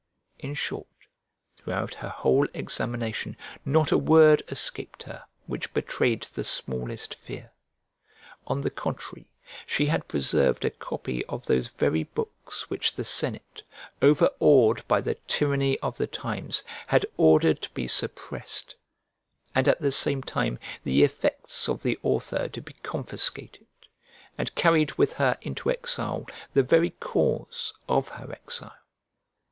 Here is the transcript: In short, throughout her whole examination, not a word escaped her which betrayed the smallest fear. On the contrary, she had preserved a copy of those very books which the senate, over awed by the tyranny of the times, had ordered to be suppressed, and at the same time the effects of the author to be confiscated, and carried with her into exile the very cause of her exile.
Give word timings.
In 0.39 0.55
short, 0.55 0.87
throughout 1.55 1.93
her 1.93 2.09
whole 2.09 2.47
examination, 2.55 3.37
not 3.63 3.91
a 3.91 3.99
word 3.99 4.41
escaped 4.47 5.03
her 5.03 5.25
which 5.45 5.75
betrayed 5.75 6.23
the 6.23 6.43
smallest 6.43 7.13
fear. 7.13 7.51
On 8.47 8.61
the 8.61 8.71
contrary, 8.71 9.27
she 9.67 9.85
had 9.85 10.07
preserved 10.07 10.65
a 10.65 10.71
copy 10.71 11.23
of 11.27 11.45
those 11.45 11.67
very 11.67 12.03
books 12.03 12.67
which 12.67 12.95
the 12.95 13.03
senate, 13.03 13.61
over 14.01 14.31
awed 14.39 14.83
by 14.87 15.01
the 15.01 15.19
tyranny 15.27 15.77
of 15.81 15.99
the 15.99 16.07
times, 16.07 16.63
had 16.87 17.05
ordered 17.15 17.61
to 17.61 17.69
be 17.75 17.87
suppressed, 17.87 18.73
and 19.53 19.67
at 19.67 19.81
the 19.81 19.91
same 19.91 20.23
time 20.23 20.57
the 20.83 21.03
effects 21.03 21.69
of 21.69 21.83
the 21.83 21.99
author 22.01 22.47
to 22.49 22.59
be 22.59 22.73
confiscated, 22.81 23.67
and 24.35 24.55
carried 24.55 24.93
with 24.93 25.13
her 25.13 25.37
into 25.43 25.69
exile 25.69 26.25
the 26.55 26.63
very 26.63 26.89
cause 26.99 27.71
of 27.87 28.07
her 28.07 28.31
exile. 28.31 28.73